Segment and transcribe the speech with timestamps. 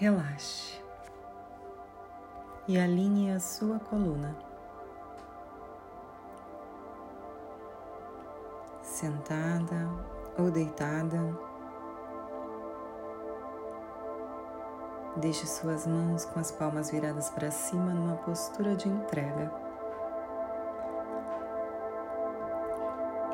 [0.00, 0.80] Relaxe
[2.68, 4.32] e alinhe a sua coluna.
[8.80, 9.90] Sentada
[10.38, 11.18] ou deitada,
[15.16, 19.52] deixe suas mãos com as palmas viradas para cima numa postura de entrega.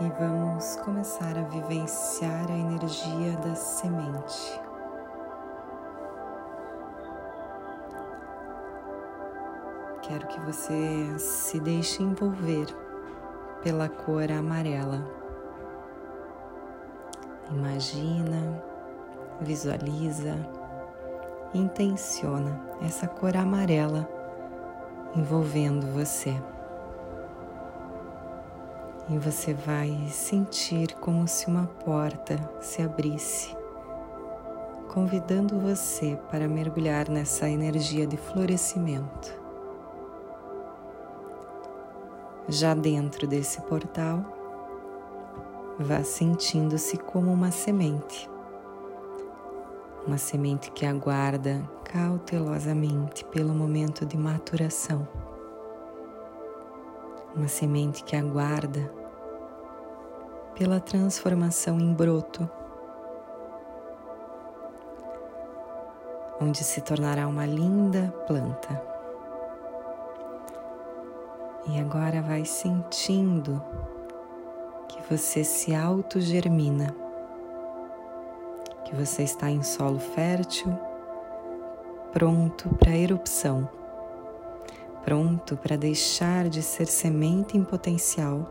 [0.00, 4.71] E vamos começar a vivenciar a energia da semente.
[10.12, 12.66] Quero que você se deixe envolver
[13.62, 15.10] pela cor amarela.
[17.50, 18.62] Imagina,
[19.40, 20.36] visualiza,
[21.54, 24.06] intenciona essa cor amarela
[25.16, 26.36] envolvendo você.
[29.08, 33.56] E você vai sentir como se uma porta se abrisse,
[34.92, 39.41] convidando você para mergulhar nessa energia de florescimento.
[42.48, 44.20] Já dentro desse portal,
[45.78, 48.28] vá sentindo-se como uma semente.
[50.04, 55.06] Uma semente que aguarda cautelosamente pelo momento de maturação.
[57.36, 58.92] Uma semente que aguarda
[60.56, 62.50] pela transformação em broto,
[66.40, 68.91] onde se tornará uma linda planta.
[71.64, 73.62] E agora vai sentindo
[74.88, 76.94] que você se autogermina,
[78.84, 80.76] que você está em solo fértil,
[82.12, 83.68] pronto para erupção,
[85.04, 88.44] pronto para deixar de ser semente em potencial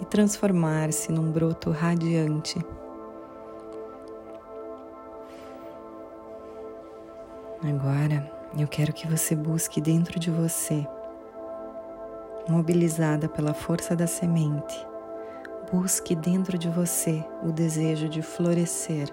[0.00, 2.64] e transformar-se num broto radiante.
[7.60, 10.86] Agora eu quero que você busque dentro de você
[12.48, 14.86] mobilizada pela força da semente,
[15.72, 19.08] busque dentro de você o desejo de florescer,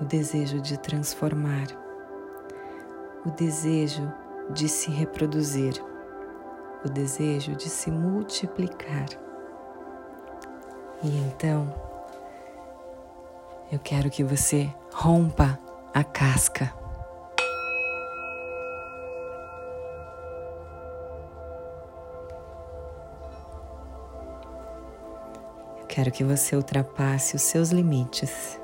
[0.00, 1.66] o desejo de transformar,
[3.24, 4.12] o desejo
[4.50, 5.74] de se reproduzir,
[6.84, 9.06] o desejo de se multiplicar.
[11.02, 11.72] E então,
[13.72, 15.58] eu quero que você rompa
[15.94, 16.79] a casca
[25.90, 28.56] Quero que você ultrapasse os seus limites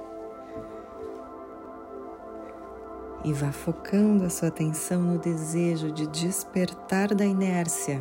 [3.24, 8.00] e vá focando a sua atenção no desejo de despertar da inércia,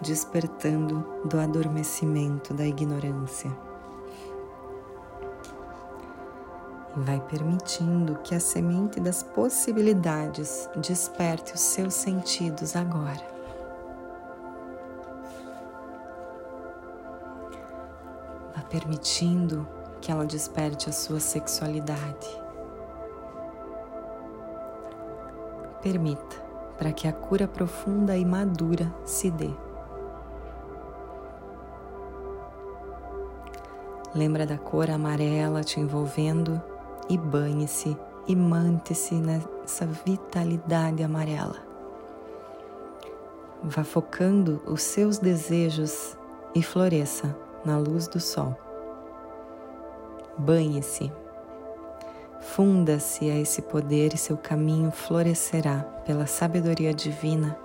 [0.00, 3.54] despertando do adormecimento da ignorância.
[6.96, 13.33] E vai permitindo que a semente das possibilidades desperte os seus sentidos agora.
[18.62, 19.66] Permitindo
[20.00, 22.28] que ela desperte a sua sexualidade.
[25.80, 26.36] Permita
[26.76, 29.50] para que a cura profunda e madura se dê.
[34.14, 36.60] Lembra da cor amarela te envolvendo
[37.08, 41.56] e banhe-se e mante-se nessa vitalidade amarela.
[43.62, 46.16] Vá focando os seus desejos
[46.54, 48.56] e floresça na luz do sol.
[50.36, 51.12] Banhe-se,
[52.40, 57.56] funda-se a esse poder e seu caminho florescerá pela sabedoria divina,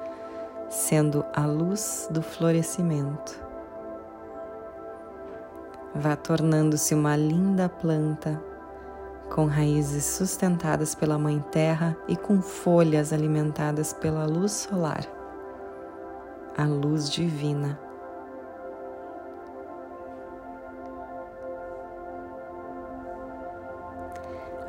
[0.70, 3.44] sendo a luz do florescimento.
[5.96, 8.42] Vá tornando-se uma linda planta
[9.34, 15.06] com raízes sustentadas pela Mãe Terra e com folhas alimentadas pela luz solar,
[16.56, 17.89] a luz divina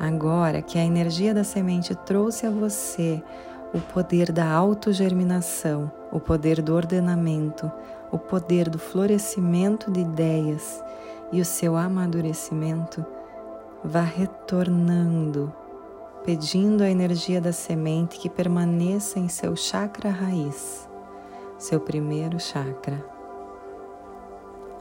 [0.03, 3.21] Agora que a energia da semente trouxe a você
[3.71, 7.71] o poder da autogerminação, o poder do ordenamento,
[8.11, 10.83] o poder do florescimento de ideias
[11.31, 13.05] e o seu amadurecimento,
[13.83, 15.53] vá retornando,
[16.25, 20.89] pedindo a energia da semente que permaneça em seu chakra raiz,
[21.59, 23.05] seu primeiro chakra,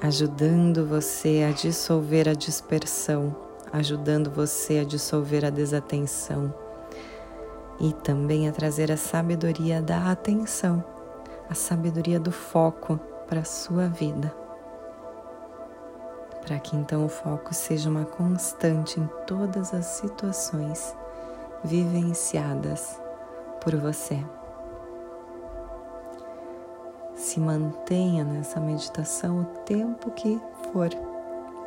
[0.01, 6.53] ajudando você a dissolver a dispersão ajudando você a dissolver a desatenção
[7.81, 10.85] e também a trazer a sabedoria da atenção,
[11.49, 14.35] a sabedoria do foco para a sua vida.
[16.43, 20.95] Para que então o foco seja uma constante em todas as situações
[21.63, 23.01] vivenciadas
[23.61, 24.23] por você.
[27.15, 30.41] Se mantenha nessa meditação o tempo que
[30.73, 30.89] for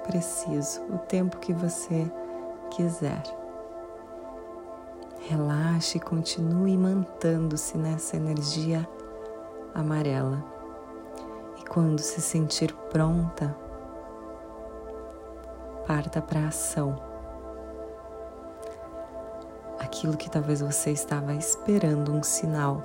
[0.03, 2.11] preciso, o tempo que você
[2.71, 3.23] quiser.
[5.27, 8.87] Relaxe e continue mantendo-se nessa energia
[9.73, 10.43] amarela.
[11.59, 13.55] E quando se sentir pronta,
[15.87, 16.95] parta para a ação.
[19.79, 22.83] Aquilo que talvez você estava esperando um sinal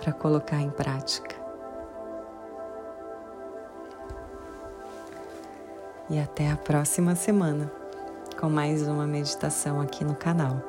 [0.00, 1.37] para colocar em prática.
[6.10, 7.70] E até a próxima semana
[8.40, 10.62] com mais uma meditação aqui no canal.